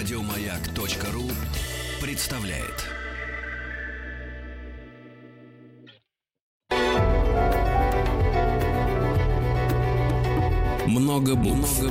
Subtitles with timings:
[0.00, 1.30] Радиомаяк.ру
[2.00, 2.86] представляет.
[10.86, 11.82] Много букв.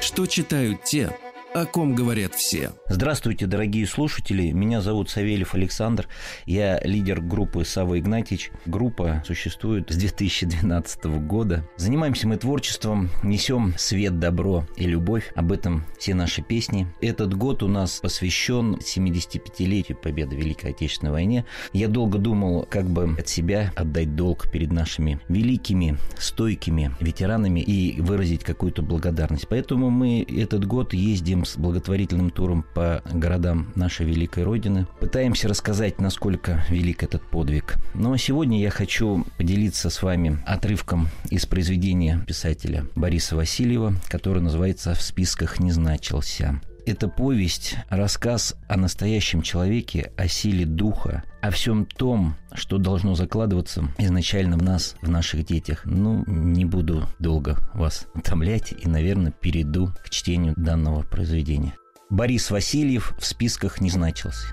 [0.00, 1.10] Что читают те,
[1.54, 2.72] о ком говорят все.
[2.88, 4.52] Здравствуйте, дорогие слушатели.
[4.52, 6.06] Меня зовут Савельев Александр.
[6.46, 8.50] Я лидер группы Сава Игнатьич.
[8.66, 11.64] Группа существует с 2012 года.
[11.76, 15.32] Занимаемся мы творчеством, несем свет, добро и любовь.
[15.34, 16.86] Об этом все наши песни.
[17.00, 21.44] Этот год у нас посвящен 75-летию победы в Великой Отечественной войне.
[21.72, 28.00] Я долго думал, как бы от себя отдать долг перед нашими великими, стойкими ветеранами и
[28.00, 29.48] выразить какую-то благодарность.
[29.48, 34.86] Поэтому мы этот год ездим ездим с благотворительным туром по городам нашей великой Родины.
[35.00, 37.76] Пытаемся рассказать, насколько велик этот подвиг.
[37.94, 44.94] Но сегодня я хочу поделиться с вами отрывком из произведения писателя Бориса Васильева, который называется
[44.94, 46.60] «В списках не значился».
[46.90, 53.84] Это повесть, рассказ о настоящем человеке, о силе духа, о всем том, что должно закладываться
[53.98, 55.82] изначально в нас, в наших детях.
[55.84, 61.74] Ну, не буду долго вас утомлять и, наверное, перейду к чтению данного произведения.
[62.10, 64.48] Борис Васильев в списках не значился.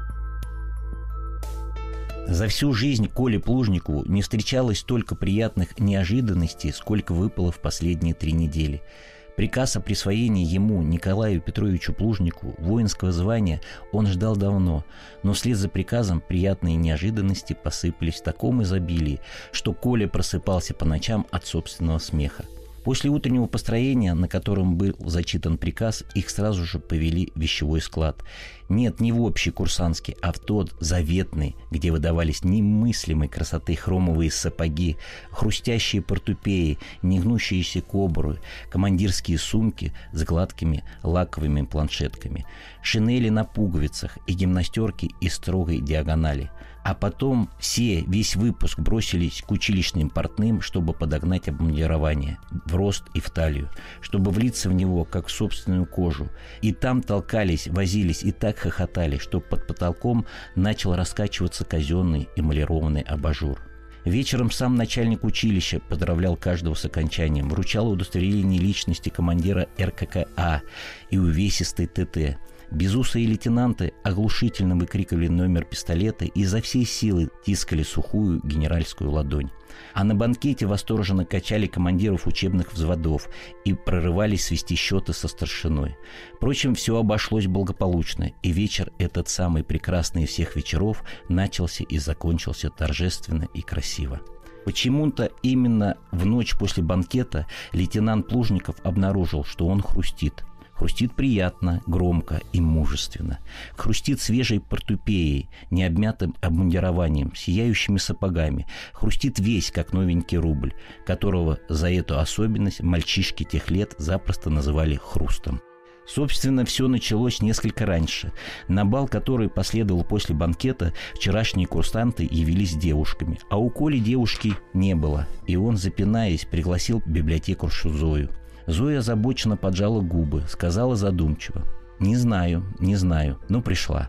[2.28, 8.34] За всю жизнь Коле Плужникову не встречалось столько приятных неожиданностей, сколько выпало в последние три
[8.34, 8.84] недели–
[9.38, 14.84] Приказ о присвоении ему, Николаю Петровичу Плужнику, воинского звания он ждал давно,
[15.22, 19.20] но вслед за приказом приятные неожиданности посыпались в таком изобилии,
[19.52, 22.46] что Коля просыпался по ночам от собственного смеха.
[22.84, 28.24] После утреннего построения, на котором был зачитан приказ, их сразу же повели в вещевой склад.
[28.70, 34.98] Нет, не в общий курсантский, а в тот заветный, где выдавались немыслимой красоты хромовые сапоги,
[35.32, 42.45] хрустящие портупеи, негнущиеся кобры, командирские сумки с гладкими лаковыми планшетками,
[42.82, 46.52] шинели на пуговицах и гимнастерки из строгой диагонали–
[46.88, 53.20] а потом все, весь выпуск бросились к училищным портным, чтобы подогнать обмундирование в рост и
[53.20, 56.30] в талию, чтобы влиться в него, как в собственную кожу.
[56.61, 60.26] И там толкались, возились и так хохотали, что под потолком
[60.56, 63.60] начал раскачиваться казенный эмалированный абажур.
[64.06, 70.62] Вечером сам начальник училища поздравлял каждого с окончанием, вручал удостоверение личности командира РККА
[71.10, 72.38] и увесистый ТТ–
[72.70, 79.50] Безусые лейтенанты оглушительно выкрикивали номер пистолета и изо всей силы тискали сухую генеральскую ладонь.
[79.93, 83.30] А на банкете восторженно качали командиров учебных взводов
[83.65, 85.98] и прорывались свести счеты со старшиной.
[86.36, 92.70] Впрочем, все обошлось благополучно, и вечер этот самый прекрасный из всех вечеров начался и закончился
[92.70, 94.21] торжественно и красиво.
[94.66, 100.43] Почему-то именно в ночь после банкета лейтенант Плужников обнаружил, что он хрустит–
[100.77, 103.39] Хрустит приятно, громко и мужественно.
[103.76, 108.67] Хрустит свежей портупеей, необмятым обмундированием, сияющими сапогами.
[108.93, 110.73] Хрустит весь, как новенький рубль,
[111.05, 115.61] которого за эту особенность мальчишки тех лет запросто называли хрустом.
[116.05, 118.32] Собственно, все началось несколько раньше.
[118.67, 124.95] На бал, который последовал после банкета, вчерашние курсанты явились девушками, а у Коли девушки не
[124.95, 128.30] было, и он, запинаясь, пригласил библиотекаршу Зою–
[128.68, 131.63] Зоя озабоченно поджала губы, сказала задумчиво.
[132.00, 134.07] «Не знаю, не знаю, но пришла».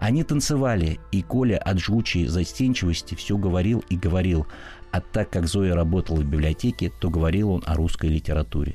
[0.00, 4.46] Они танцевали, и Коля от жгучей застенчивости все говорил и говорил,
[4.90, 8.74] а так как Зоя работала в библиотеке, то говорил он о русской литературе.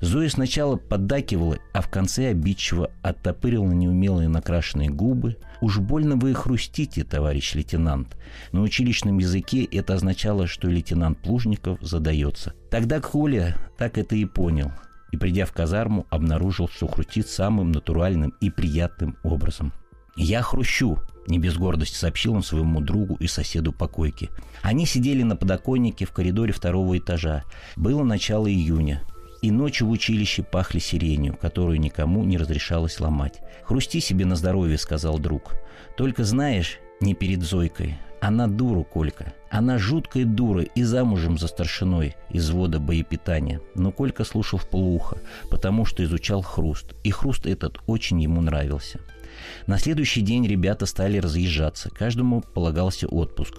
[0.00, 5.36] Зоя сначала поддакивала, а в конце обидчиво оттопырила неумелые накрашенные губы.
[5.60, 8.16] «Уж больно вы хрустите, товарищ лейтенант».
[8.52, 12.54] На училищном языке это означало, что лейтенант Плужников задается.
[12.70, 14.70] Тогда Коля так это и понял.
[15.10, 19.72] И, придя в казарму, обнаружил, что хрустит самым натуральным и приятным образом.
[20.16, 20.98] «Я хрущу»,
[21.28, 24.30] не без гордости сообщил он своему другу и соседу по койке.
[24.62, 27.44] Они сидели на подоконнике в коридоре второго этажа.
[27.76, 29.02] Было начало июня.
[29.40, 33.40] И ночью в училище пахли сиренью, которую никому не разрешалось ломать.
[33.62, 35.54] «Хрусти себе на здоровье»,— сказал друг.
[35.96, 37.98] «Только знаешь, не перед Зойкой.
[38.20, 39.32] Она дура, Колька.
[39.50, 43.60] Она жуткая дура и замужем за старшиной из вода боепитания.
[43.74, 45.18] Но Колька слушал в полуха,
[45.50, 46.94] потому что изучал хруст.
[47.04, 48.98] И хруст этот очень ему нравился.
[49.66, 53.54] На следующий день ребята стали разъезжаться, каждому полагался отпуск.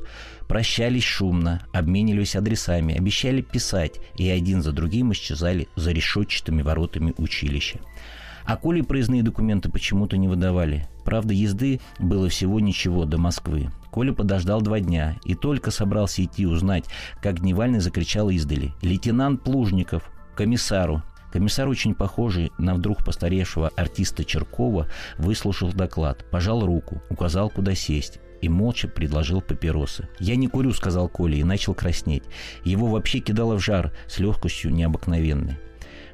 [0.48, 7.80] Прощались шумно, обменивались адресами, обещали писать, и один за другим исчезали за решетчатыми воротами училища.
[8.46, 10.88] А Коле проездные документы почему-то не выдавали.
[11.06, 13.70] Правда, езды было всего ничего до Москвы.
[13.92, 16.86] Коля подождал два дня и только собрался идти узнать,
[17.22, 18.74] как Дневальный закричал издали.
[18.82, 20.10] «Лейтенант Плужников!
[20.36, 24.88] Комиссару!» Комиссар, очень похожий на вдруг постаревшего артиста Черкова,
[25.18, 30.08] выслушал доклад, пожал руку, указал, куда сесть и молча предложил папиросы.
[30.20, 32.24] «Я не курю»,— сказал Коля и начал краснеть.
[32.64, 35.58] Его вообще кидало в жар с легкостью необыкновенной.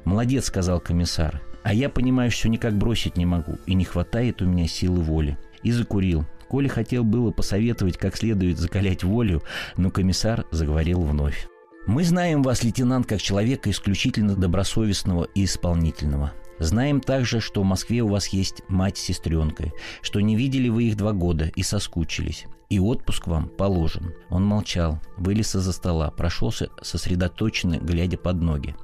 [0.04, 1.40] «Молодец»,— сказал комиссар.
[1.62, 5.36] «А я, понимаю, все никак бросить не могу, и не хватает у меня силы воли».
[5.62, 6.24] И закурил.
[6.48, 9.42] Коля хотел было посоветовать, как следует закалять волю,
[9.76, 11.48] но комиссар заговорил вновь.
[11.86, 16.32] «Мы знаем вас, лейтенант, как человека исключительно добросовестного и исполнительного.
[16.58, 20.84] Знаем также, что в Москве у вас есть мать с сестренкой, что не видели вы
[20.84, 22.46] их два года и соскучились.
[22.70, 24.14] И отпуск вам положен.
[24.30, 28.74] Он молчал, вылез из-за стола, прошелся сосредоточенно, глядя под ноги.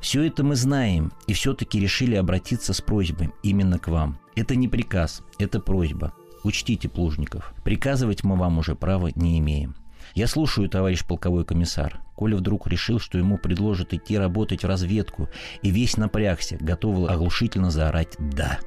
[0.00, 4.18] Все это мы знаем, и все-таки решили обратиться с просьбой именно к вам.
[4.34, 6.12] Это не приказ, это просьба.
[6.44, 9.74] Учтите, Плужников, приказывать мы вам уже права не имеем.
[10.14, 12.00] «Я слушаю, товарищ полковой комиссар».
[12.16, 15.28] Коля вдруг решил, что ему предложат идти работать в разведку,
[15.62, 18.58] и весь напрягся, готов оглушительно заорать «да».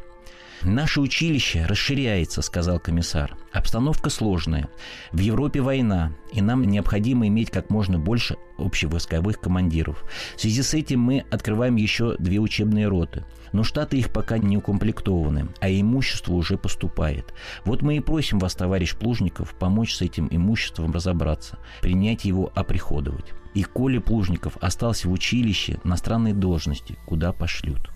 [0.65, 3.35] «Наше училище расширяется»,— сказал комиссар.
[3.51, 4.69] «Обстановка сложная.
[5.11, 10.05] В Европе война, и нам необходимо иметь как можно больше общевойсковых командиров.
[10.37, 13.25] В связи с этим мы открываем еще две учебные роты.
[13.51, 17.33] Но штаты их пока не укомплектованы, а имущество уже поступает.
[17.65, 23.33] Вот мы и просим вас, товарищ Плужников, помочь с этим имуществом разобраться, принять его, оприходовать.
[23.53, 27.92] И Коля Плужников остался в училище на странной должности, куда пошлют.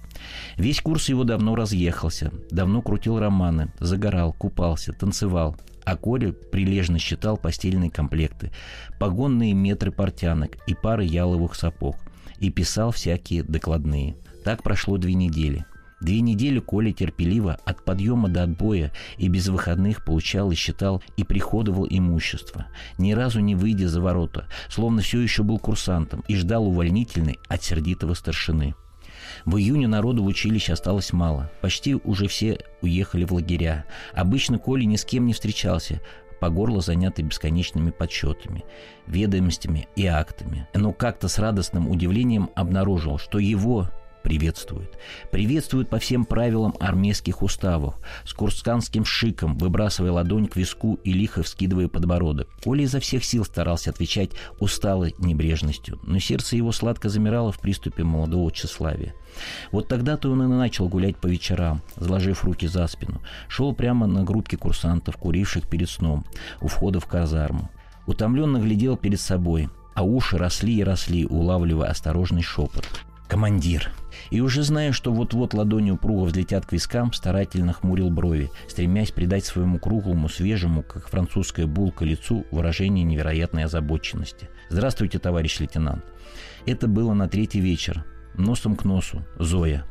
[0.57, 5.55] Весь курс его давно разъехался, давно крутил романы, загорал, купался, танцевал,
[5.85, 8.51] а Коля прилежно считал постельные комплекты,
[8.99, 11.95] погонные метры портянок и пары яловых сапог,
[12.39, 14.17] и писал всякие докладные.
[14.43, 15.65] Так прошло две недели.
[15.99, 21.23] Две недели Коля терпеливо от подъема до отбоя и без выходных получал и считал и
[21.23, 22.67] приходовал имущество,
[22.99, 27.63] ни разу не выйдя за ворота, словно все еще был курсантом и ждал увольнительный от
[27.63, 28.75] сердитого старшины.
[29.47, 31.49] В июне народу в училище осталось мало.
[31.61, 33.85] Почти уже все уехали в лагеря.
[34.11, 36.01] Обычно Коля ни с кем не встречался,
[36.41, 38.65] по горло занятый бесконечными подсчетами,
[39.07, 40.67] ведомостями и актами.
[40.73, 43.89] Но как-то с радостным удивлением обнаружил, что его
[44.23, 44.97] приветствует.
[45.31, 51.43] Приветствует по всем правилам армейских уставов, с курсканским шиком, выбрасывая ладонь к виску и лихо
[51.43, 52.49] вскидывая подбородок.
[52.63, 58.03] Коля изо всех сил старался отвечать усталой небрежностью, но сердце его сладко замирало в приступе
[58.03, 59.13] молодого тщеславия.
[59.71, 63.21] Вот тогда-то он и начал гулять по вечерам, заложив руки за спину.
[63.47, 66.25] Шел прямо на группке курсантов, куривших перед сном,
[66.61, 67.69] у входа в казарму.
[68.05, 72.85] Утомленно глядел перед собой, а уши росли и росли, улавливая осторожный шепот.
[73.27, 73.91] «Командир!»
[74.29, 79.45] И уже зная, что вот-вот ладони упруго взлетят к вискам, старательно хмурил брови, стремясь придать
[79.45, 84.49] своему круглому, свежему, как французская булка, лицу выражение невероятной озабоченности.
[84.69, 86.03] «Здравствуйте, товарищ лейтенант!»
[86.65, 88.05] Это было на третий вечер.
[88.35, 89.25] Носом к носу.
[89.39, 89.85] Зоя.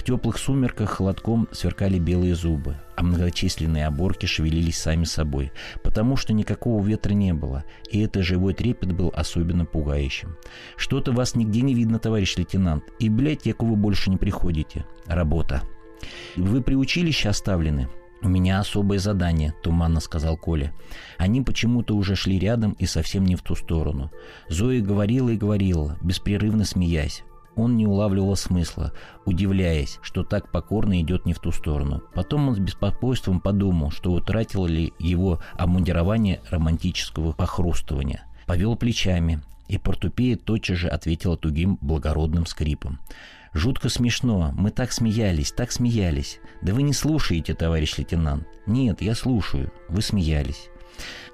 [0.00, 5.52] В теплых сумерках холодком сверкали белые зубы, а многочисленные оборки шевелились сами собой,
[5.82, 10.38] потому что никакого ветра не было, и этот живой трепет был особенно пугающим.
[10.78, 14.86] «Что-то вас нигде не видно, товарищ лейтенант, и в библиотеку вы больше не приходите.
[15.04, 15.64] Работа».
[16.34, 17.90] «Вы при училище оставлены?»
[18.22, 20.72] «У меня особое задание»,— туманно сказал Коля.
[21.18, 24.10] Они почему-то уже шли рядом и совсем не в ту сторону.
[24.48, 27.22] Зоя говорила и говорила, беспрерывно смеясь.
[27.56, 28.92] Он не улавливал смысла,
[29.24, 32.02] удивляясь, что так покорно идет не в ту сторону.
[32.14, 38.24] Потом он с беспокойством подумал, что утратило ли его обмундирование романтического похрустывания.
[38.46, 42.98] Повел плечами, и портупея тотчас же ответила тугим благородным скрипом.
[43.52, 44.52] «Жутко смешно.
[44.56, 46.38] Мы так смеялись, так смеялись.
[46.62, 48.46] Да вы не слушаете, товарищ лейтенант.
[48.66, 49.72] Нет, я слушаю.
[49.88, 50.68] Вы смеялись.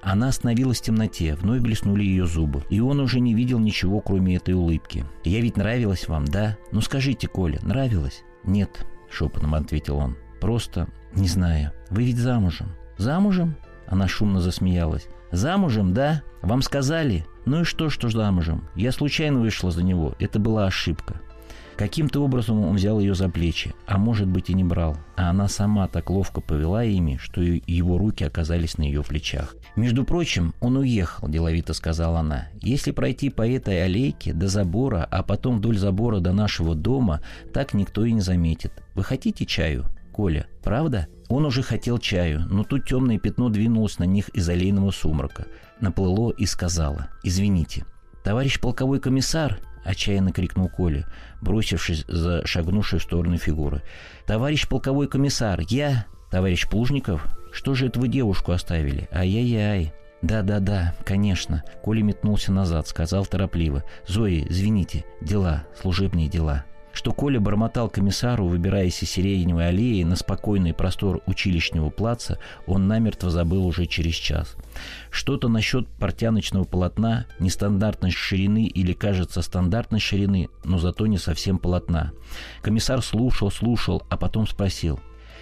[0.03, 2.63] Она остановилась в темноте, вновь блеснули ее зубы.
[2.71, 5.05] И он уже не видел ничего, кроме этой улыбки.
[5.25, 6.57] «Я ведь нравилась вам, да?
[6.71, 10.17] Ну скажите, Коля, нравилась?» «Нет»,— шепотом ответил он.
[10.41, 11.73] «Просто не знаю.
[11.91, 12.69] Вы ведь замужем».
[12.99, 15.09] «Замужем?» Она шумно засмеялась.
[15.33, 16.23] «Замужем, да?
[16.43, 17.27] Вам сказали?
[17.45, 18.69] Ну и что, что замужем?
[18.75, 20.15] Я случайно вышла за него.
[20.19, 21.21] Это была ошибка.
[21.77, 25.47] Каким-то образом он взял ее за плечи, а может быть и не брал, а она
[25.47, 29.55] сама так ловко повела ими, что его руки оказались на ее плечах.
[29.77, 32.49] «Между прочим, он уехал»,– деловито сказала она.
[32.63, 37.21] «Если пройти по этой аллейке до забора, а потом вдоль забора до нашего дома,
[37.53, 38.73] так никто и не заметит.
[38.95, 41.09] Вы хотите чаю?» Коля, правда?
[41.29, 45.47] Он уже хотел чаю, но тут темное пятно двинулось на них из аллейного сумрака.
[45.79, 47.85] Наплыло и сказала «Извините».
[48.25, 51.07] «Товарищ полковой комиссар», отчаянно крикнул Коля,
[51.41, 53.83] бросившись за шагнувшей в сторону фигуры.
[54.27, 57.25] «Товарищ полковой комиссар, я...» «Товарищ Плужников?
[57.53, 59.09] Что же это вы девушку оставили?
[59.13, 61.63] Ай-яй-яй!» «Да-да-да, конечно».
[61.83, 63.85] Коля метнулся назад, сказал торопливо.
[64.07, 66.65] «Зои, извините, дела, служебные дела».
[66.97, 73.29] Что Коля бормотал комиссару, выбираясь из Сиреневой аллеи на спокойный простор училищного плаца, он намертво
[73.29, 74.57] забыл уже через час.
[75.11, 82.13] Что-то насчет портяночного полотна, нестандартной ширины или, кажется, стандартной ширины, но зато не совсем полотна.
[82.63, 84.99] Комиссар слушал, слушал, а потом спросил.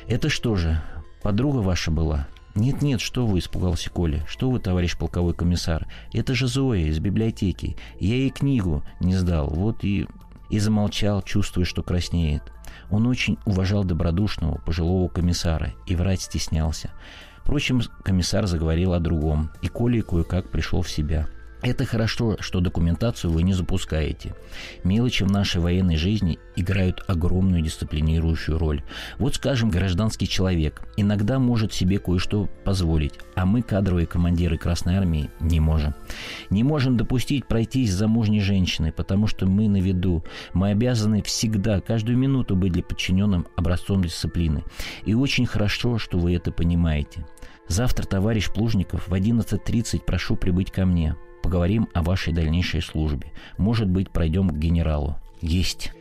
[0.09, 0.83] «Это что же,
[1.23, 4.25] подруга ваша была?» «Нет-нет, что вы?»– испугался Коля.
[4.29, 5.89] «Что вы, товарищ полковой комиссар?
[6.13, 7.77] Это же Зоя из библиотеки.
[7.99, 10.07] Я ей книгу не сдал, вот и
[10.51, 12.43] и замолчал, чувствуя, что краснеет.
[12.91, 16.91] Он очень уважал добродушного пожилого комиссара и врать стеснялся.
[17.43, 21.29] Впрочем, комиссар заговорил о другом, и Коля кое-как пришел в себя–
[21.65, 24.35] это хорошо, что документацию вы не запускаете.
[24.85, 28.83] Мелочи в нашей военной жизни играют огромную дисциплинирующую роль.
[29.19, 35.31] Вот, скажем, гражданский человек иногда может себе кое-что позволить, а мы, кадровые командиры Красной Армии,
[35.41, 35.95] не можем.
[36.51, 40.23] Не можем допустить пройтись замужней женщиной, потому что мы на виду.
[40.53, 44.63] Мы обязаны всегда, каждую минуту быть для подчиненным образцом дисциплины.
[45.07, 47.27] И очень хорошо, что вы это понимаете.
[47.69, 53.31] Завтра, товарищ Плужников, в 11.30 прошу прибыть ко мне поговорим о вашей дальнейшей службе.
[53.59, 55.19] Может быть, пройдем к генералу.
[55.43, 55.93] Есть.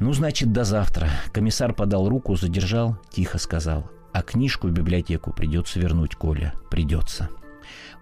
[0.00, 1.10] Ну, значит, до завтра.
[1.32, 3.90] Комиссар подал руку, задержал, тихо сказал.
[4.12, 6.54] А книжку в библиотеку придется вернуть, Коля.
[6.70, 7.28] Придется.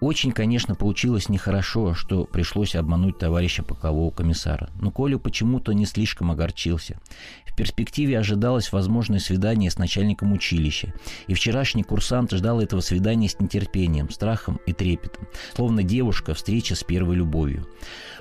[0.03, 4.69] Очень, конечно, получилось нехорошо, что пришлось обмануть товарища полкового комиссара.
[4.81, 6.99] Но Коля почему-то не слишком огорчился.
[7.45, 10.93] В перспективе ожидалось возможное свидание с начальником училища.
[11.27, 15.25] И вчерашний курсант ждал этого свидания с нетерпением, страхом и трепетом.
[15.55, 17.65] Словно девушка встреча с первой любовью.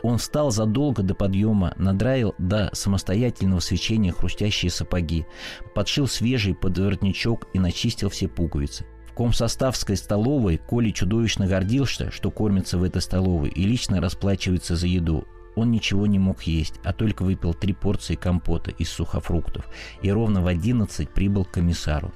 [0.05, 5.27] Он встал задолго до подъема, надраил до самостоятельного свечения хрустящие сапоги,
[5.75, 8.87] подшил свежий подворотничок и начистил все пуговицы.
[9.13, 14.87] В комсоставской столовой Коля чудовищно гордился, что кормится в этой столовой и лично расплачивается за
[14.87, 15.27] еду.
[15.55, 19.69] Он ничего не мог есть, а только выпил три порции компота из сухофруктов
[20.01, 22.11] и ровно в одиннадцать прибыл к комиссару.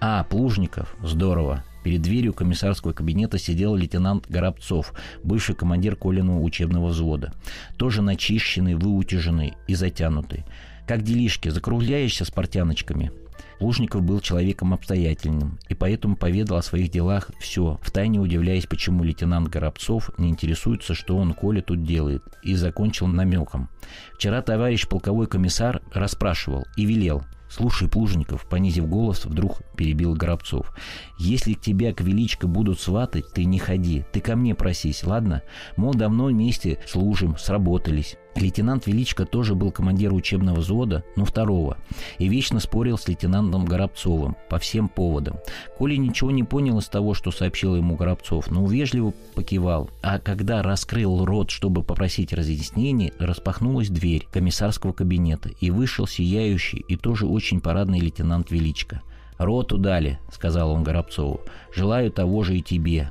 [0.00, 1.64] А, Плужников, здорово.
[1.84, 7.34] Перед дверью комиссарского кабинета сидел лейтенант Горобцов, бывший командир Колиного учебного взвода.
[7.76, 10.46] Тоже начищенный, выутяженный и затянутый.
[10.86, 13.12] «Как делишки, закругляешься с портяночками?»
[13.60, 19.48] Лужников был человеком обстоятельным и поэтому поведал о своих делах все, втайне удивляясь, почему лейтенант
[19.48, 23.68] Горобцов не интересуется, что он Коля тут делает, и закончил намеком.
[24.14, 30.74] Вчера товарищ полковой комиссар расспрашивал и велел– «Слушай, Плужников»,— понизив голос, вдруг перебил Горобцов.
[31.18, 35.42] «Если тебя к Величко будут сватать, ты не ходи, ты ко мне просись, ладно?
[35.76, 38.16] Мол, давно вместе служим, сработались».
[38.40, 41.76] Лейтенант Величко тоже был командиром учебного взвода, но второго,
[42.18, 45.38] и вечно спорил с лейтенантом Горобцовым по всем поводам.
[45.76, 49.90] Коля ничего не понял из того, что сообщил ему Горобцов, но увежливо покивал.
[50.02, 56.96] А когда раскрыл рот, чтобы попросить разъяснений, распахнулась дверь комиссарского кабинета, и вышел сияющий и
[56.96, 59.02] тоже очень парадный лейтенант Величко.
[59.38, 61.40] «Роту дали»,— сказал он Горобцову.
[61.74, 63.10] «Желаю того же и тебе.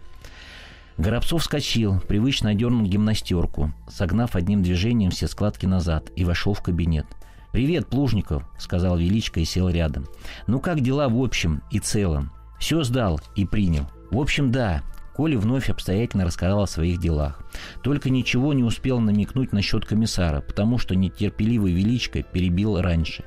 [0.98, 7.06] Горобцов вскочил, привычно одернул гимнастерку, согнав одним движением все складки назад и вошел в кабинет.
[7.52, 10.08] «Привет, Плужников»,— сказал Величко и сел рядом.
[10.48, 13.88] «Ну как дела в общем и целом?» «Все сдал и принял».
[14.10, 14.82] «В общем, да».
[15.16, 17.42] Коля вновь обстоятельно рассказал о своих делах.
[17.82, 23.24] Только ничего не успел намекнуть насчет комиссара, потому что нетерпеливый Величко перебил раньше.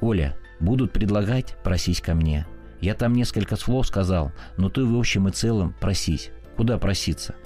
[0.00, 2.46] «Коля, будут предлагать, просись ко мне.
[2.80, 6.30] Я там несколько слов сказал, но ты в общем и целом просись.
[6.60, 7.36] Куда проситься?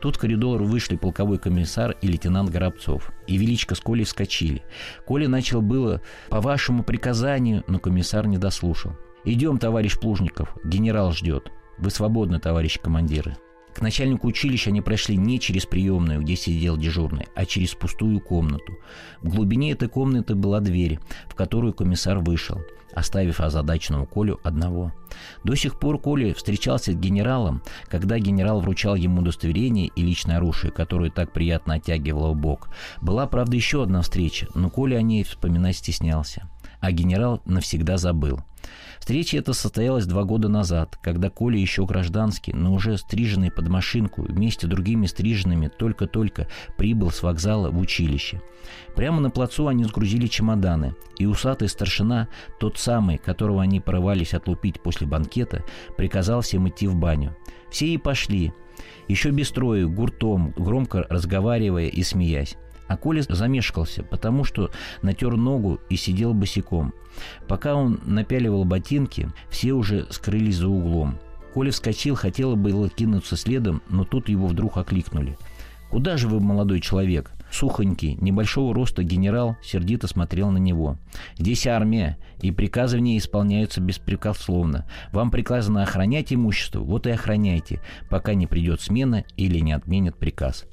[0.00, 3.10] Тут в коридор вышли полковой комиссар и лейтенант Горобцов.
[3.26, 4.62] И Величко с Колей вскочили.
[5.04, 8.96] Коля начал было «по вашему приказанию», но комиссар не дослушал.
[9.24, 11.50] «Идем, товарищ Плужников, генерал ждет.
[11.78, 13.36] Вы свободны, товарищ командиры».
[13.74, 18.78] К начальнику училища они прошли не через приемную, где сидел дежурный, а через пустую комнату.
[19.22, 20.98] В глубине этой комнаты была дверь,
[21.28, 22.60] в которую комиссар вышел–
[22.94, 24.92] оставив озадаченного Колю одного.
[25.44, 30.72] До сих пор Коля встречался с генералом, когда генерал вручал ему удостоверение и личное оружие,
[30.72, 32.68] которое так приятно оттягивало в бок.
[33.00, 36.48] Была, правда, еще одна встреча, но Коля о ней вспоминать стеснялся.
[36.80, 38.40] А генерал навсегда забыл.
[38.98, 44.22] Встреча эта состоялась два года назад, когда Коля еще гражданский, но уже стриженный под машинку,
[44.22, 48.42] вместе с другими стриженными только-только прибыл с вокзала в училище.
[48.94, 52.28] Прямо на плацу они сгрузили чемоданы, и усатый старшина,
[52.60, 55.64] тот самый, которого они порывались отлупить после банкета,
[55.96, 57.34] приказал всем идти в баню.
[57.70, 58.52] Все и пошли,
[59.08, 62.56] еще без строя, гуртом, громко разговаривая и смеясь.
[62.90, 66.92] А Коля замешкался, потому что натер ногу и сидел босиком.
[67.46, 71.16] Пока он напяливал ботинки, все уже скрылись за углом.
[71.54, 75.38] Коля вскочил, хотела было кинуться следом, но тут его вдруг окликнули.
[75.88, 80.98] «Куда же вы, молодой человек?» Сухонький, небольшого роста генерал сердито смотрел на него.
[81.38, 84.84] «Здесь армия, и приказы в ней исполняются беспрекословно.
[85.12, 90.66] Вам приказано охранять имущество, вот и охраняйте, пока не придет смена или не отменят приказ».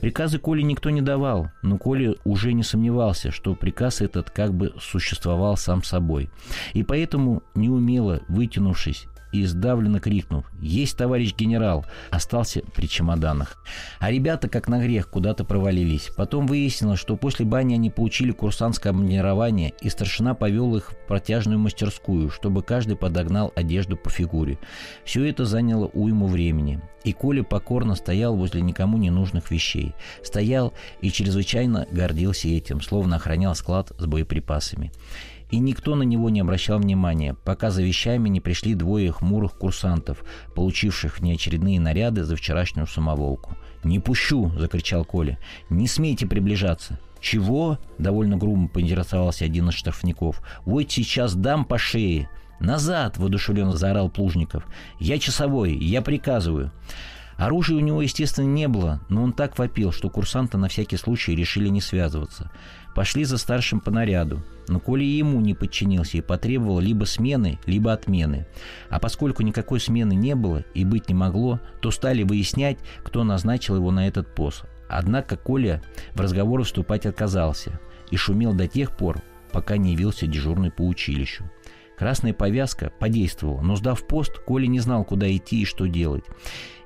[0.00, 4.74] Приказы Коле никто не давал, но Коля уже не сомневался, что приказ этот как бы
[4.80, 6.30] существовал сам собой.
[6.74, 13.62] И поэтому, неумело вытянувшись и сдавленно крикнув «Есть, товарищ генерал!» остался при чемоданах.
[13.98, 16.10] А ребята, как на грех, куда-то провалились.
[16.16, 21.58] Потом выяснилось, что после бани они получили курсантское обмундирование, и старшина повел их в протяжную
[21.58, 24.58] мастерскую, чтобы каждый подогнал одежду по фигуре.
[25.04, 26.80] Все это заняло уйму времени.
[27.04, 29.94] И Коля покорно стоял возле никому не нужных вещей.
[30.24, 34.90] Стоял и чрезвычайно гордился этим, словно охранял склад с боеприпасами
[35.50, 40.24] и никто на него не обращал внимания, пока за вещами не пришли двое хмурых курсантов,
[40.54, 43.56] получивших внеочередные наряды за вчерашнюю самоволку.
[43.84, 45.38] «Не пущу!»– закричал Коля.
[45.70, 50.42] «Не смейте приближаться!» «Чего?»– довольно грубо поинтересовался один из штрафников.
[50.64, 52.28] «Вот сейчас дам по шее!»
[52.60, 54.64] «Назад!»– воодушевленно заорал Плужников.
[54.98, 56.72] «Я часовой, я приказываю!»
[57.36, 61.34] Оружия у него, естественно, не было, но он так вопил, что курсанты на всякий случай
[61.34, 62.50] решили не связываться.
[62.96, 64.42] Пошли за старшим по наряду.
[64.68, 68.46] Но Коля и ему не подчинился и потребовал либо смены, либо отмены.
[68.88, 73.76] А поскольку никакой смены не было и быть не могло, то стали выяснять, кто назначил
[73.76, 74.64] его на этот пост.
[74.88, 75.82] Однако Коля
[76.14, 77.78] в разговор вступать отказался
[78.10, 79.20] и шумел до тех пор,
[79.52, 81.44] пока не явился дежурный по училищу.
[81.96, 86.24] Красная повязка подействовала, но сдав пост, Коля не знал, куда идти и что делать.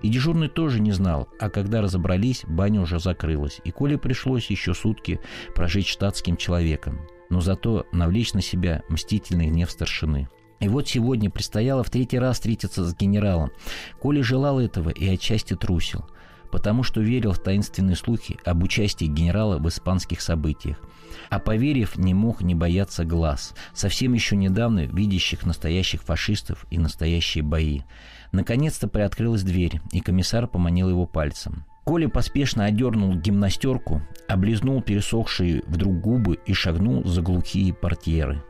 [0.02, 4.72] И дежурный тоже не знал, а когда разобрались, баня уже закрылась, и Коле пришлось еще
[4.72, 5.20] сутки
[5.54, 10.28] прожить штатским человеком, но зато навлечь на себя мстительный гнев старшины.
[10.60, 13.50] И вот сегодня предстояло в третий раз встретиться с генералом.
[13.98, 16.04] Коля желал этого и отчасти трусил,
[16.50, 20.78] потому что верил в таинственные слухи об участии генерала в испанских событиях.
[21.28, 27.44] А поверив, не мог не бояться глаз, совсем еще недавно видящих настоящих фашистов и настоящие
[27.44, 27.82] бои.
[28.32, 31.64] Наконец-то приоткрылась дверь, и комиссар поманил его пальцем.
[31.84, 38.42] Коля поспешно одернул гимнастерку, облизнул пересохшие вдруг губы и шагнул за глухие портьеры.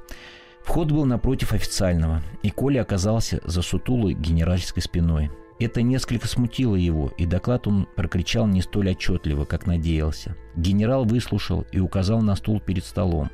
[0.63, 5.31] Вход был напротив официального, и Коля оказался за сутулой генеральской спиной.
[5.61, 10.35] Это несколько смутило его, и доклад он прокричал не столь отчетливо, как надеялся.
[10.57, 13.31] Генерал выслушал и указал на стул перед столом.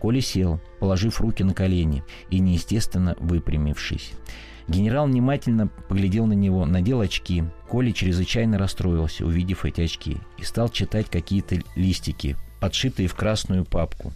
[0.00, 4.12] Коля сел, положив руки на колени и неестественно выпрямившись.
[4.66, 7.44] Генерал внимательно поглядел на него, надел очки.
[7.68, 14.12] Коля чрезвычайно расстроился, увидев эти очки, и стал читать какие-то листики, подшитые в красную папку.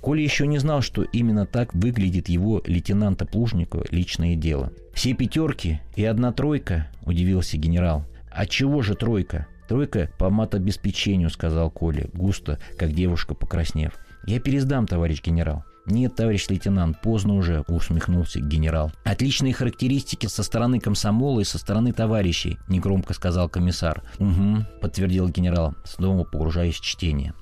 [0.00, 4.72] Коля еще не знал, что именно так выглядит его лейтенанта Плужникова личное дело.
[4.92, 8.04] «Все пятерки и одна тройка?»– удивился генерал.
[8.30, 13.94] «А чего же тройка?» «Тройка по матобеспечению»,– сказал Коля, густо, как девушка покраснев.
[14.26, 15.64] «Я пересдам, товарищ генерал».
[15.86, 18.90] «Нет, товарищ лейтенант, поздно уже»,— усмехнулся генерал.
[19.04, 24.02] «Отличные характеристики со стороны комсомола и со стороны товарищей»,— негромко сказал комиссар.
[24.18, 27.34] «Угу»,— подтвердил генерал, снова погружаясь в чтение.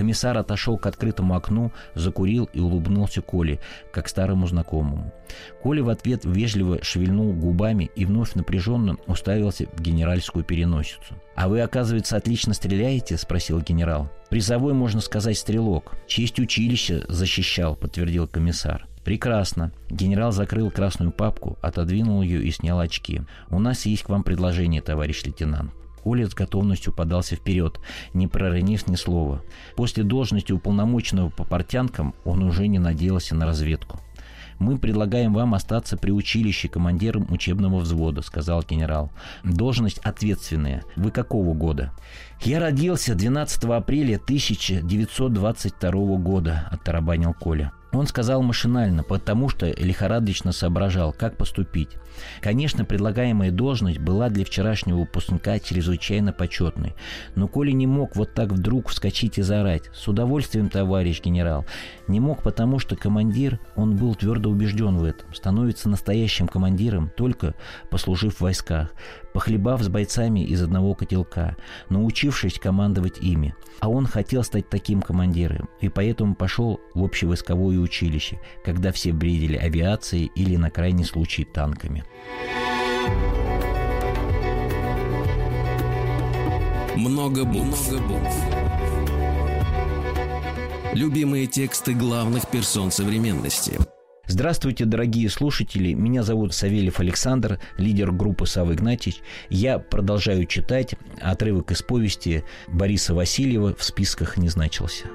[0.00, 3.60] Комиссар отошел к открытому окну, закурил и улыбнулся Коле,
[3.92, 5.12] как старому знакомому.
[5.62, 11.20] Коля в ответ вежливо шевельнул губами и вновь напряженно уставился в генеральскую переносицу.
[11.34, 14.10] «А вы, оказывается, отлично стреляете?»– спросил генерал.
[14.30, 15.92] «Призовой, можно сказать, стрелок.
[16.06, 18.86] Честь училища защищал»,– подтвердил комиссар.
[19.04, 19.70] «Прекрасно».
[19.90, 23.20] Генерал закрыл красную папку, отодвинул ее и снял очки.
[23.50, 25.72] «У нас есть к вам предложение, товарищ лейтенант».
[26.02, 27.80] Коля с готовностью подался вперед,
[28.14, 29.42] не проронив ни слова.
[29.76, 34.00] После должности уполномоченного по портянкам он уже не надеялся на разведку.
[34.58, 39.10] «Мы предлагаем вам остаться при училище командиром учебного взвода»,— сказал генерал.
[39.42, 40.84] «Должность ответственная.
[40.96, 41.92] Вы какого года?»
[42.42, 47.72] «Я родился 12 апреля 1922 года»,— оттарабанил Коля.
[47.92, 51.90] Он сказал машинально, потому что лихорадочно соображал, как поступить.
[52.40, 56.94] Конечно, предлагаемая должность была для вчерашнего выпускника чрезвычайно почетной.
[57.34, 59.90] Но Коля не мог вот так вдруг вскочить и заорать.
[59.92, 61.66] С удовольствием, товарищ генерал.
[62.06, 67.54] Не мог, потому что командир, он был твердо убежден в этом, становится настоящим командиром, только
[67.90, 68.90] послужив в войсках
[69.32, 71.56] похлебав с бойцами из одного котелка,
[71.88, 73.54] научившись командовать ими.
[73.80, 79.56] А он хотел стать таким командиром, и поэтому пошел в общевойсковое училище, когда все бредили
[79.56, 82.04] авиацией или на крайний случай танками.
[86.96, 87.90] Много букв.
[87.90, 88.34] Много букв.
[90.92, 93.78] Любимые тексты главных персон современности–
[94.30, 95.92] Здравствуйте, дорогие слушатели.
[95.92, 99.22] Меня зовут Савельев Александр, лидер группы Савы Игнатьевич.
[99.48, 105.06] Я продолжаю читать отрывок из повести Бориса Васильева «В списках не значился».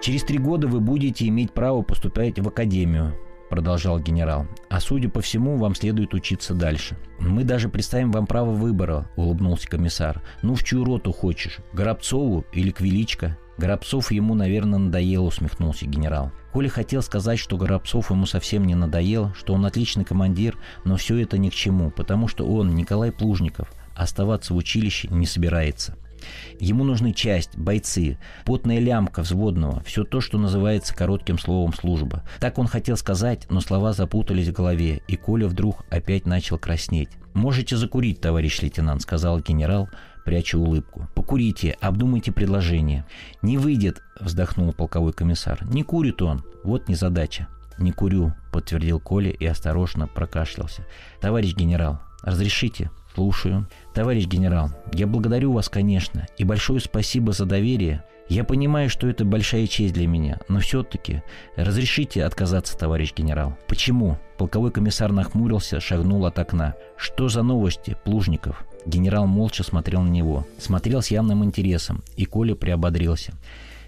[0.00, 3.14] Через три года вы будете иметь право поступать в академию,
[3.50, 4.46] продолжал генерал.
[4.70, 6.96] А судя по всему, вам следует учиться дальше.
[7.18, 10.22] Мы даже представим вам право выбора, улыбнулся комиссар.
[10.40, 11.58] Ну, в чью роту хочешь?
[11.74, 13.36] Горобцову или Квиличка?
[13.58, 16.32] Горобцов ему, наверное, надоел, усмехнулся генерал.
[16.56, 21.18] Коля хотел сказать, что Горобцов ему совсем не надоел, что он отличный командир, но все
[21.18, 25.98] это ни к чему, потому что он, Николай Плужников, оставаться в училище не собирается.
[26.58, 28.16] Ему нужны часть, бойцы,
[28.46, 32.22] потная лямка взводного, все то, что называется коротким словом «служба».
[32.40, 37.10] Так он хотел сказать, но слова запутались в голове, и Коля вдруг опять начал краснеть.
[37.34, 39.90] «Можете закурить, товарищ лейтенант»,— сказал генерал,
[40.26, 41.08] пряча улыбку.
[41.14, 43.06] «Покурите, обдумайте предложение».
[43.40, 45.58] «Не выйдет»,— вздохнул полковой комиссар.
[45.64, 46.44] «Не курит он.
[46.64, 47.46] Вот незадача».
[47.78, 50.84] «Не курю»,— подтвердил Коля и осторожно прокашлялся.
[51.20, 53.66] «Товарищ генерал, разрешите?» «Слушаю».
[53.94, 58.02] «Товарищ генерал, я благодарю вас, конечно, и большое спасибо за доверие.
[58.28, 61.22] Я понимаю, что это большая честь для меня, но все-таки
[61.56, 63.56] разрешите отказаться, товарищ генерал».
[63.68, 66.74] «Почему?» Полковой комиссар нахмурился, шагнул от окна.
[66.96, 70.46] «Что за новости, Плужников?» Генерал молча смотрел на него.
[70.58, 73.34] Смотрел с явным интересом, и Коля приободрился.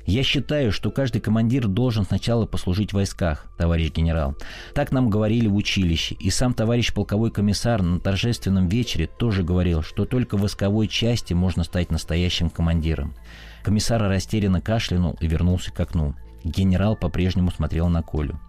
[0.06, 4.37] Я считаю, что каждый командир должен сначала послужить в войсках, товарищ генерал.
[4.74, 9.82] Так нам говорили в училище, и сам товарищ полковой комиссар на торжественном вечере тоже говорил,
[9.82, 13.14] что только в войсковой части можно стать настоящим командиром.
[13.62, 16.14] Комиссар растерянно кашлянул и вернулся к окну.
[16.42, 18.40] Генерал по-прежнему смотрел на Колю.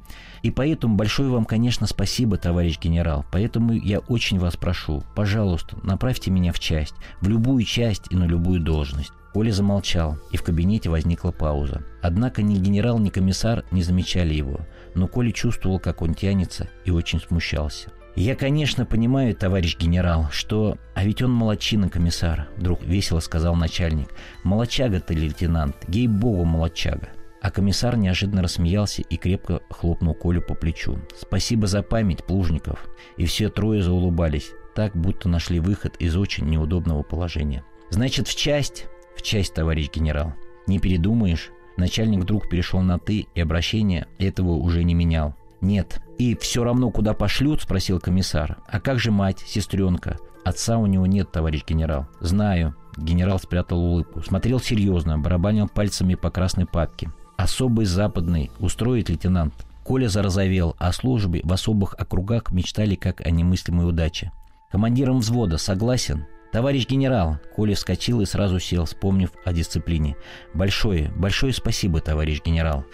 [0.41, 3.25] И поэтому большое вам, конечно, спасибо, товарищ генерал.
[3.31, 8.25] Поэтому я очень вас прошу, пожалуйста, направьте меня в часть, в любую часть и на
[8.25, 9.11] любую должность.
[9.33, 11.83] Коля замолчал, и в кабинете возникла пауза.
[12.01, 14.61] Однако ни генерал, ни комиссар не замечали его,
[14.95, 17.91] но Коля чувствовал, как он тянется, и очень смущался.
[18.15, 20.77] «Я, конечно, понимаю, товарищ генерал, что...
[20.95, 24.09] А ведь он молочина, комиссар»,— вдруг весело сказал начальник.
[24.43, 27.09] «Молочага ты, лейтенант, ей-богу, молочага».
[27.41, 30.99] А комиссар неожиданно рассмеялся и крепко хлопнул Колю по плечу.
[31.17, 37.03] «Спасибо за память, Плужников!» И все трое заулыбались, так, будто нашли выход из очень неудобного
[37.03, 37.63] положения.
[37.89, 40.33] «Значит, в часть?» «В часть, товарищ генерал.
[40.67, 45.35] Не передумаешь?» Начальник вдруг перешел на «ты», и обращение этого уже не менял.
[45.61, 46.01] «Нет.
[46.17, 48.57] И все равно, куда пошлют?»– спросил комиссар.
[48.67, 52.07] «А как же мать, сестренка?» «Отца у него нет, товарищ генерал».
[52.19, 52.75] «Знаю».
[52.97, 54.21] Генерал спрятал улыбку.
[54.21, 57.09] Смотрел серьезно, барабанил пальцами по красной папке
[57.43, 59.53] особый западный устроит лейтенант.
[59.85, 64.31] Коля зарозовел, о службе в особых округах мечтали как о немыслимой удаче.
[64.71, 66.25] Командиром взвода согласен?
[66.51, 70.15] «Товарищ генерал!» Коля вскочил и сразу сел, вспомнив о дисциплине.
[70.53, 72.85] «Большое, большое спасибо, товарищ генерал!»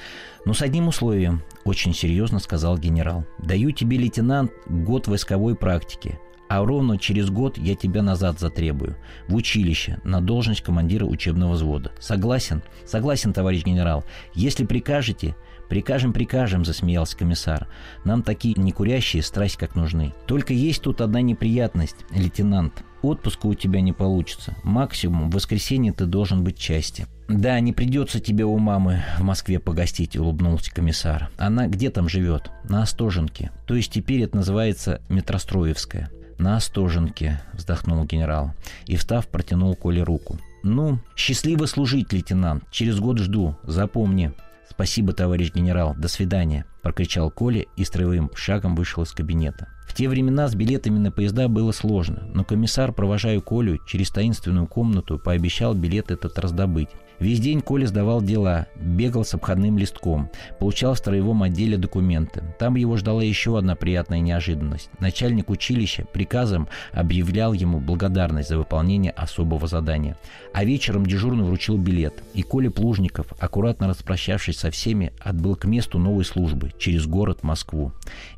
[0.46, 3.26] «Но с одним условием»,— очень серьезно сказал генерал.
[3.40, 8.98] «Даю тебе, лейтенант, год войсковой практики а ровно через год я тебя назад затребую.
[9.28, 11.92] В училище, на должность командира учебного взвода.
[12.00, 12.62] Согласен?
[12.86, 14.04] Согласен, товарищ генерал.
[14.34, 15.36] Если прикажете,
[15.70, 17.68] «Прикажем, прикажем»,— засмеялся комиссар.
[18.04, 20.14] «Нам такие некурящие страсть как нужны.
[20.28, 22.84] Только есть тут одна неприятность, лейтенант.
[23.02, 24.56] Отпуска у тебя не получится.
[24.64, 27.08] Максимум в воскресенье ты должен быть части».
[27.28, 31.32] «Да, не придется тебе у мамы в Москве погостить»,— улыбнулся комиссар.
[31.38, 32.52] «Она где там живет?
[32.64, 33.52] На Остоженке.
[33.66, 36.12] То есть теперь это называется Метростроевская».
[36.38, 38.52] «На Остоженке»,— вздохнул генерал.
[38.86, 40.38] И, встав, протянул Коле руку.
[40.64, 42.64] «Ну, счастливо служить, лейтенант.
[42.72, 43.56] Через год жду.
[43.64, 44.34] Запомни».
[44.70, 45.96] «Спасибо, товарищ генерал.
[45.98, 49.70] До свидания»,– прокричал Коля и строевым шагом вышел из кабинета.
[49.88, 54.68] В те времена с билетами на поезда было сложно, но комиссар, провожая Колю через таинственную
[54.68, 56.90] комнату, пообещал билет этот раздобыть.
[57.20, 62.44] Весь день Коля сдавал дела, бегал с обходным листком, получал в строевом отделе документы.
[62.60, 64.90] Там его ждала еще одна приятная неожиданность.
[65.00, 70.18] Начальник училища приказом объявлял ему благодарность за выполнение особого задания.
[70.54, 76.00] А вечером дежурный вручил билет, и Коля Плужников, аккуратно распрощавшись со всеми, отбыл к месту
[76.00, 77.94] новой службы через город Москву,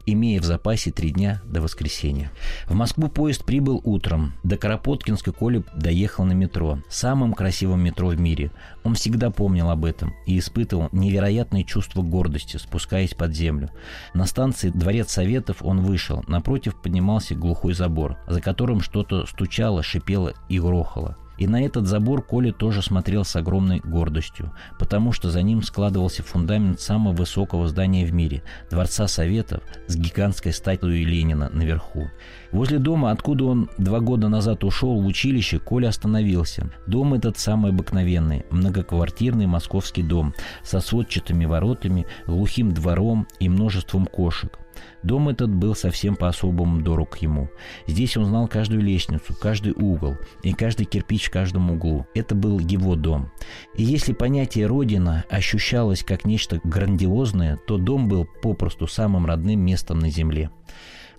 [0.06, 2.32] имея в запасе три дня до воскресенья.
[2.68, 4.34] В Москву поезд прибыл утром.
[4.44, 8.52] До Карапоткинска Коля доехал на метро, самым красивым метро в мире–
[8.84, 13.70] он всегда помнил об этом и испытывал невероятное чувство гордости, спускаясь под землю.
[14.14, 16.24] На станции Дворец Советов он вышел.
[16.28, 21.18] Напротив поднимался глухой забор, за которым что-то стучало, шипело и грохало.
[21.38, 26.24] И на этот забор Коля тоже смотрел с огромной гордостью, потому что за ним складывался
[26.24, 32.10] фундамент самого высокого здания в мире– Дворца Советов с гигантской статуей Ленина наверху.
[32.52, 36.70] Возле дома, откуда он два года назад ушел в училище, Коля остановился.
[36.88, 44.58] Дом этот самый обыкновенный, многоквартирный московский дом со сводчатыми воротами, глухим двором и множеством кошек.
[45.04, 47.50] Дом этот был совсем по-особому дорог ему.
[47.86, 52.06] Здесь он знал каждую лестницу, каждый угол и каждый кирпич в каждом углу.
[52.14, 53.32] Это был его дом.
[53.76, 60.00] И если понятие «родина» ощущалось как нечто грандиозное, то дом был попросту самым родным местом
[60.00, 60.50] на земле.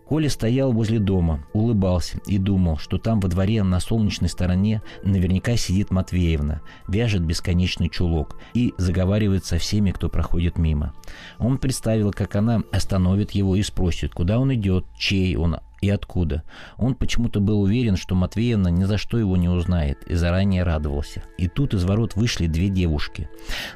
[0.08, 5.54] Коля стоял возле дома, улыбался и думал, что там во дворе на солнечной стороне наверняка
[5.56, 10.94] сидит Матвеевна, вяжет бесконечный чулок и заговаривает со всеми, кто проходит мимо.
[11.38, 16.42] Он представил, как она остановит его и спросит, куда он идет, чей он, и откуда.
[16.76, 21.22] Он почему-то был уверен, что Матвеевна ни за что его не узнает, и заранее радовался.
[21.36, 23.28] И тут из ворот вышли две девушки.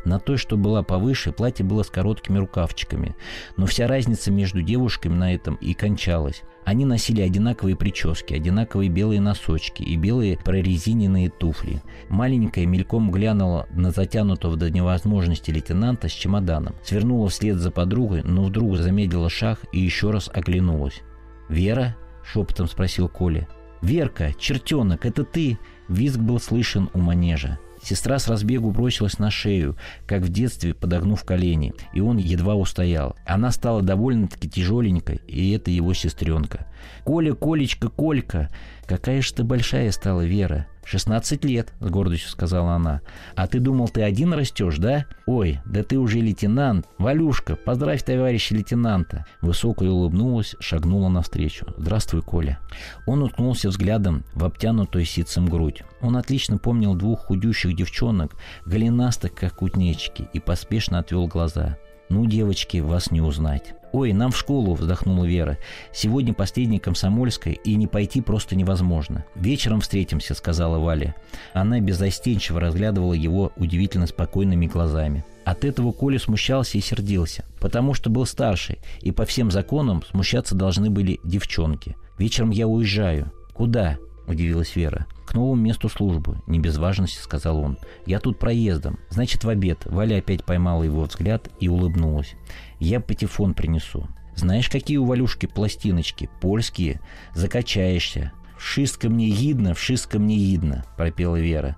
[0.05, 3.15] На той, что была повыше, платье было с короткими рукавчиками.
[3.57, 6.43] Но вся разница между девушками на этом и кончалась.
[6.65, 11.83] Они носили одинаковые прически, одинаковые белые носочки и белые прорезиненные туфли.
[12.09, 16.75] Маленькая мельком глянула на затянутого до невозможности лейтенанта с чемоданом.
[16.85, 21.03] Свернула вслед за подругой, но вдруг замедлила шаг и еще раз оглянулась.
[21.49, 23.49] «Вера?»— шепотом спросил Коля.
[23.83, 27.59] «Верка, чертенок, это ты?» Визг был слышен у манежа.
[27.83, 29.77] Сестра с разбегу бросилась на шею,
[30.07, 33.17] как в детстве, подогнув колени, и он едва устоял.
[33.27, 36.67] Она стала довольно-таки тяжеленькой, и это его сестренка.
[37.05, 38.51] «Коля, Колечка, Колька!
[38.87, 43.01] Какая же ты большая стала, Вера!» «Шестнадцать лет»,— с гордостью сказала она.
[43.37, 45.07] «А ты думал, ты один растешь, да?
[45.27, 46.87] Ой, да ты уже лейтенант.
[46.99, 49.25] Валюшка, поздравь товарища лейтенанта».
[49.41, 51.67] Высокая улыбнулась, шагнула навстречу.
[51.77, 52.59] «Здравствуй, Коля».
[53.07, 55.83] Он уткнулся взглядом в обтянутую ситцем грудь.
[56.01, 58.35] Он отлично помнил двух худющих девчонок,
[58.67, 61.77] голенастых, как кутнечки, и поспешно отвел глаза.
[62.09, 63.75] «Ну, девочки, вас не узнать».
[63.93, 65.59] «Ой, нам в школу»,— вздохнула Вера.
[65.93, 69.25] «Сегодня последний комсомольской, и не пойти просто невозможно.
[69.35, 71.15] Вечером встретимся»,— сказала Валя.
[71.53, 75.25] Она беззастенчиво разглядывала его удивительно спокойными глазами.
[75.45, 80.55] От этого Коля смущался и сердился, потому что был старше, и по всем законам смущаться
[80.55, 81.97] должны были девчонки.
[82.19, 83.31] «Вечером я уезжаю».
[83.53, 85.07] «Куда?»– удивилась Вера.
[85.27, 87.79] «К новому месту службы»,– не без важности сказал он.
[88.07, 88.99] «Я тут проездом.
[89.11, 89.79] Значит, в обед».
[89.87, 92.35] Валя опять поймала его взгляд и улыбнулась.
[92.83, 94.09] «Я патефон принесу».
[94.35, 96.29] «Знаешь, какие у Валюшки пластиночки?
[96.41, 97.01] Польские.
[97.33, 98.33] Закачаешься».
[98.59, 101.77] «Вшистка мне видно, вшистка мне видно»,– пропела Вера.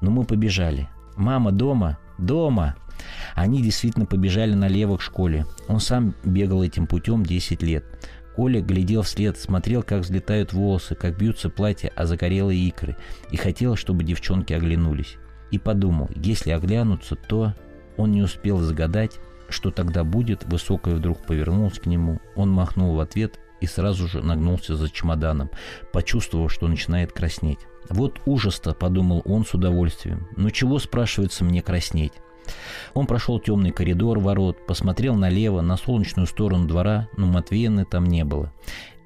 [0.00, 0.88] «Но мы побежали».
[1.14, 2.74] «Мама дома?» «Дома!»
[3.34, 5.44] Они действительно побежали налево к школе.
[5.68, 7.84] Он сам бегал этим путем 10 лет.
[8.34, 12.96] Коля глядел вслед, смотрел, как взлетают волосы, как бьются платья о загорелые икры,
[13.30, 15.16] и хотел, чтобы девчонки оглянулись.
[15.50, 17.52] И подумал, если оглянутся, то...
[17.98, 23.00] Он не успел загадать, что тогда будет, высокая вдруг повернулась к нему, он махнул в
[23.00, 25.50] ответ и сразу же нагнулся за чемоданом,
[25.92, 27.60] почувствовав, что начинает краснеть.
[27.88, 30.28] «Вот ужас-то»,— подумал он с удовольствием.
[30.36, 32.12] «Ну чего, спрашивается, мне краснеть?»
[32.94, 38.24] Он прошел темный коридор ворот, посмотрел налево, на солнечную сторону двора, но Матвеевны там не
[38.24, 38.52] было.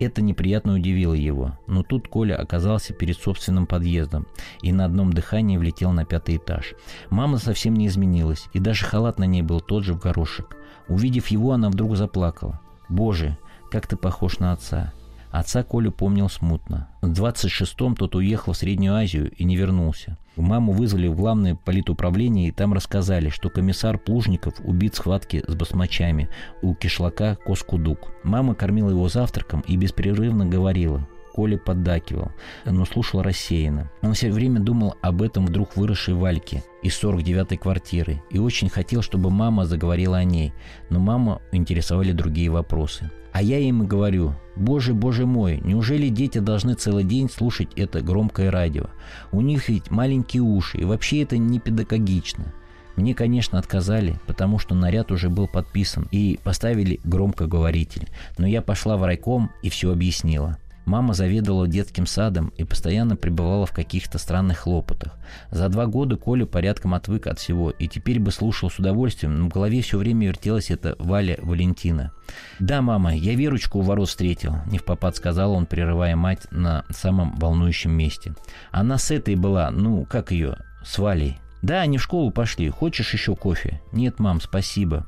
[0.01, 4.27] Это неприятно удивило его, но тут Коля оказался перед собственным подъездом
[4.63, 6.75] и на одном дыхании влетел на пятый этаж.
[7.11, 10.57] Мама совсем не изменилась, и даже халат на ней был тот же в горошек.
[10.89, 12.61] Увидев его, она вдруг заплакала.
[12.89, 13.37] «Боже,
[13.71, 14.95] как ты похож на отца!»
[15.31, 16.89] Отца Колю помнил смутно.
[17.03, 20.17] В 26-м тот уехал в Среднюю Азию и не вернулся.
[20.37, 25.55] Маму вызвали в главное политуправление, и там рассказали, что комиссар Плужников убит в схватке с
[25.55, 26.29] басмачами
[26.63, 28.13] у кишлака Коскудук.
[28.25, 32.33] Мама кормила его завтраком и беспрерывно говорила Коля поддакивал,
[32.65, 33.91] но слушал рассеянно.
[34.03, 39.03] Он все время думал об этом вдруг выросшей Вальке из 49-й квартиры и очень хотел,
[39.03, 40.53] чтобы мама заговорила о ней,
[40.89, 43.11] но маму интересовали другие вопросы.
[43.33, 48.01] А я им и говорю, боже, боже мой, неужели дети должны целый день слушать это
[48.01, 48.87] громкое радио?
[49.33, 52.53] У них ведь маленькие уши, и вообще это не педагогично.
[52.97, 58.09] Мне, конечно, отказали, потому что наряд уже был подписан и поставили громкоговоритель.
[58.37, 60.59] Но я пошла в райком и все объяснила.
[60.87, 65.13] Мама заведовала детским садом и постоянно пребывала в каких-то странных хлопотах.
[65.51, 69.47] За два года Коля порядком отвык от всего и теперь бы слушал с удовольствием, но
[69.47, 72.13] в голове все время вертелась эта Валя Валентина.
[72.59, 76.85] «Да, мама, я Верочку у ворот встретил»,— не в попад сказал он, прерывая мать на
[76.91, 78.35] самом волнующем месте.
[78.71, 81.39] «Она с этой была, ну, как ее, с Валей».
[81.63, 82.71] «Да, они в школу пошли.
[82.71, 85.07] Хочешь еще кофе?» «Нет, мам, спасибо».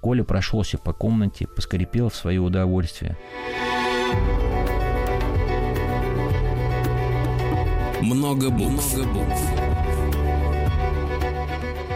[0.00, 3.18] Коля прошелся по комнате, поскрипел в свое удовольствие.
[8.02, 8.96] Много букв.
[8.96, 9.40] Много букв.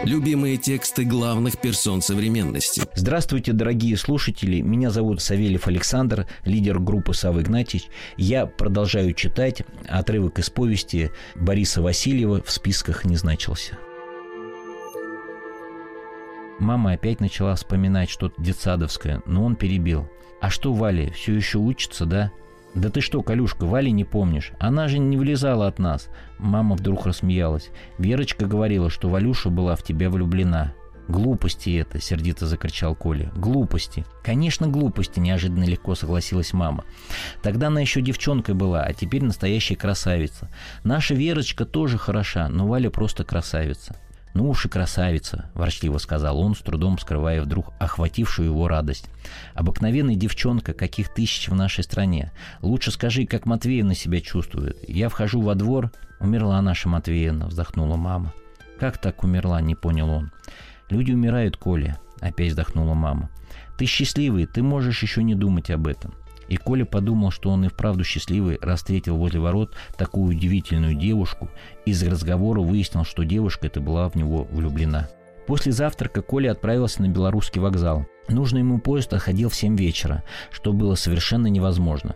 [0.03, 2.83] Любимые тексты главных персон современности.
[2.93, 4.61] Здравствуйте, дорогие слушатели.
[4.61, 7.87] Меня зовут Савельев Александр, лидер группы Савы Игнатьевич.
[8.17, 13.75] Я продолжаю читать отрывок из повести Бориса Васильева «В списках не значился».
[16.59, 20.07] Мама опять начала вспоминать что-то детсадовское, но он перебил.
[20.39, 22.31] «А что Валя, все еще учится, да?»
[22.75, 24.51] «Да ты что, Калюшка, Вали не помнишь?
[24.59, 26.09] Она же не вылезала от нас!»
[26.39, 27.69] Мама вдруг рассмеялась.
[27.97, 30.73] «Верочка говорила, что Валюша была в тебя влюблена».
[31.07, 33.31] «Глупости это!»– сердито закричал Коля.
[33.35, 36.83] «Глупости!» «Конечно, глупости!»– неожиданно легко согласилась мама.
[37.43, 40.49] «Тогда она еще девчонкой была, а теперь настоящая красавица.
[40.83, 43.95] Наша Верочка тоже хороша, но Валя просто красавица.
[44.35, 49.09] «Ну уж и красавица»,– ворчливо сказал он, с трудом скрывая вдруг охватившую его радость.
[49.53, 52.33] «Обыкновенная девчонка, каких тысяч в нашей стране.
[52.61, 54.77] Лучше скажи, как Матвеевна себя чувствует.
[54.89, 58.33] Я вхожу во двор...» «Умерла наша Матвеевна»,– вздохнула мама.
[58.77, 60.31] «Как так умерла?»– не понял он.
[60.89, 63.29] «Люди умирают, Коля»,– опять вздохнула мама.
[63.77, 66.13] «Ты счастливый, ты можешь еще не думать об этом.
[66.47, 71.49] И Коля подумал, что он и вправду счастливый, раз встретил возле ворот такую удивительную девушку.
[71.85, 75.09] Из разговора выяснил, что девушка эта была в него влюблена.
[75.47, 78.05] После завтрака Коля отправился на белорусский вокзал.
[78.27, 82.15] Нужный ему поезд отходил в 7 вечера, что было совершенно невозможно.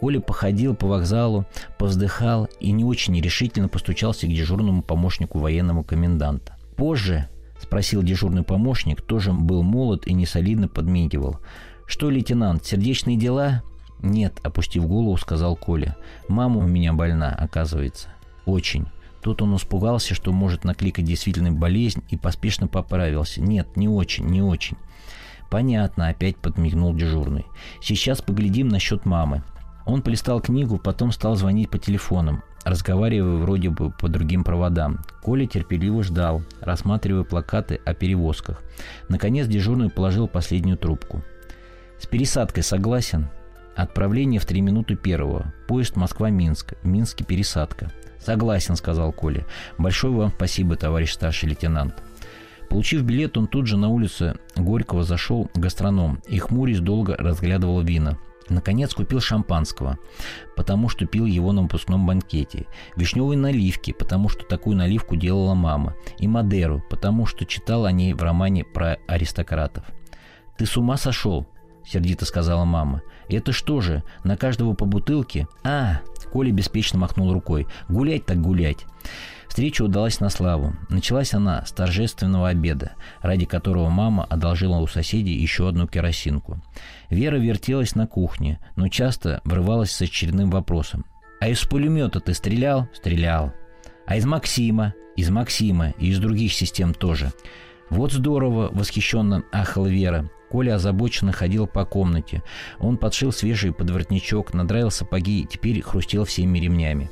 [0.00, 1.46] Коля походил по вокзалу,
[1.78, 6.56] повздыхал и не очень решительно постучался к дежурному помощнику военного коменданта.
[6.76, 7.28] Позже,
[7.60, 11.38] спросил дежурный помощник, тоже был молод и несолидно подмигивал.
[11.86, 13.62] «Что, лейтенант, сердечные дела?»
[14.00, 15.96] «Нет»,— опустив голову, сказал Коля.
[16.28, 18.08] «Мама у меня больна, оказывается».
[18.46, 18.86] «Очень».
[19.22, 23.40] Тут он испугался, что может накликать действительно болезнь, и поспешно поправился.
[23.40, 24.76] «Нет, не очень, не очень».
[25.48, 27.46] «Понятно»,— опять подмигнул дежурный.
[27.80, 29.42] «Сейчас поглядим насчет мамы».
[29.86, 35.00] Он полистал книгу, потом стал звонить по телефонам, разговаривая вроде бы по другим проводам.
[35.22, 38.62] Коля терпеливо ждал, рассматривая плакаты о перевозках.
[39.08, 41.22] Наконец дежурный положил последнюю трубку.
[42.04, 43.30] С пересадкой согласен?
[43.74, 45.54] Отправление в три минуты первого.
[45.66, 46.74] Поезд Москва-Минск.
[46.82, 47.90] В Минске пересадка.
[48.20, 49.46] Согласен, сказал Коля.
[49.78, 52.02] Большое вам спасибо, товарищ старший лейтенант.
[52.68, 58.18] Получив билет, он тут же на улице Горького зашел гастроном и хмурясь долго разглядывал вина.
[58.50, 59.96] Наконец купил шампанского,
[60.56, 62.66] потому что пил его на выпускном банкете.
[62.96, 65.94] Вишневые наливки, потому что такую наливку делала мама.
[66.18, 69.86] И Мадеру, потому что читал о ней в романе про аристократов.
[70.58, 71.46] «Ты с ума сошел?»—
[71.86, 73.02] сердито сказала мама.
[73.28, 76.00] «Это что же, на каждого по бутылке?» «А!»—
[76.32, 77.66] Коля беспечно махнул рукой.
[77.88, 78.86] «Гулять так гулять!»
[79.48, 80.74] Встреча удалась на славу.
[80.88, 86.60] Началась она с торжественного обеда, ради которого мама одолжила у соседей еще одну керосинку.
[87.08, 91.04] Вера вертелась на кухне, но часто врывалась с очередным вопросом.
[91.40, 93.52] «А из пулемета ты стрелял?» «Стрелял».
[94.06, 97.32] «А из Максима?» «Из Максима и из других систем тоже».
[97.90, 100.28] «Вот здорово!»— восхищенно ахала Вера.
[100.54, 102.44] Коля озабоченно ходил по комнате.
[102.78, 107.10] Он подшил свежий подворотничок, надраил сапоги и теперь хрустел всеми ремнями.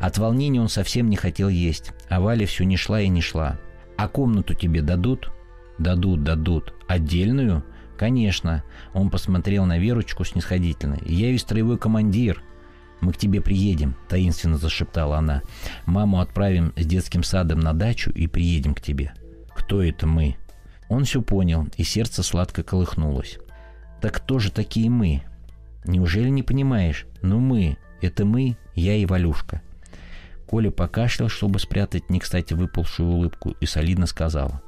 [0.00, 3.60] От волнения он совсем не хотел есть, а Валя все не шла и не шла.
[3.96, 5.30] «А комнату тебе дадут?»
[5.78, 6.74] «Дадут, дадут.
[6.88, 7.64] Отдельную?»
[7.96, 8.64] «Конечно».
[8.94, 10.98] Он посмотрел на Верочку снисходительно.
[11.06, 12.42] «Я ведь строевой командир».
[13.00, 15.42] «Мы к тебе приедем»,— таинственно зашептала она.
[15.86, 19.12] «Маму отправим с детским садом на дачу и приедем к тебе».
[19.54, 20.36] «Кто это мы?»
[20.92, 23.38] Он все понял, и сердце сладко колыхнулось.
[24.02, 25.22] «Так кто же такие мы?
[25.86, 27.06] Неужели не понимаешь?
[27.22, 29.62] Ну мы, это мы, я и Валюшка».
[30.46, 34.60] Коля покашлял, чтобы спрятать не кстати выползшую улыбку, и солидно сказал.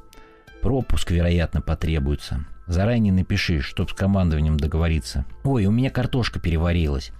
[0.62, 2.46] «Пропуск, вероятно, потребуется.
[2.66, 5.26] Заранее напиши, чтоб с командованием договориться.
[5.44, 7.12] Ой, у меня картошка переварилась».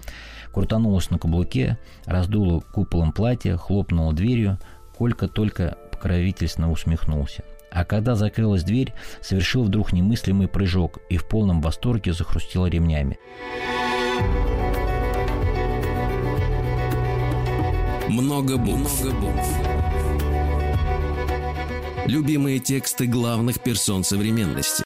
[0.51, 4.59] Крутанулась на каблуке, раздула куполом платья, хлопнула дверью.
[4.97, 7.45] Колька только покровительственно усмехнулся.
[7.75, 13.19] А когда закрылась дверь, совершил вдруг немыслимый прыжок и в полном восторге захрустел ремнями.
[18.09, 19.05] Много букв.
[22.07, 24.85] Любимые тексты главных персон современности.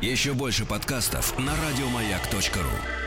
[0.00, 3.05] Еще больше подкастов на радиомаяк.ру.